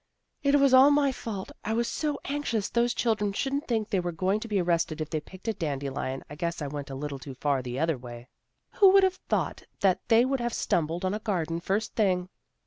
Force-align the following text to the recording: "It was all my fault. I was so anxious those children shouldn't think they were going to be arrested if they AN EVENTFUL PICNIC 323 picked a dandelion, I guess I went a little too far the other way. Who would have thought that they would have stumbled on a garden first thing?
"It 0.41 0.55
was 0.55 0.73
all 0.73 0.89
my 0.89 1.11
fault. 1.11 1.51
I 1.63 1.73
was 1.73 1.87
so 1.87 2.19
anxious 2.25 2.69
those 2.69 2.95
children 2.95 3.33
shouldn't 3.33 3.67
think 3.67 3.89
they 3.91 3.99
were 3.99 4.11
going 4.11 4.39
to 4.39 4.47
be 4.47 4.59
arrested 4.59 4.99
if 4.99 5.11
they 5.11 5.19
AN 5.19 5.21
EVENTFUL 5.27 5.41
PICNIC 5.53 5.57
323 5.59 5.59
picked 5.59 5.61
a 5.61 5.85
dandelion, 5.85 6.23
I 6.27 6.35
guess 6.35 6.59
I 6.59 6.65
went 6.65 6.89
a 6.89 6.95
little 6.95 7.19
too 7.19 7.35
far 7.35 7.61
the 7.61 7.77
other 7.77 7.99
way. 7.99 8.27
Who 8.79 8.89
would 8.93 9.03
have 9.03 9.19
thought 9.29 9.61
that 9.81 9.99
they 10.07 10.25
would 10.25 10.39
have 10.39 10.55
stumbled 10.55 11.05
on 11.05 11.13
a 11.13 11.19
garden 11.19 11.59
first 11.59 11.93
thing? 11.93 12.29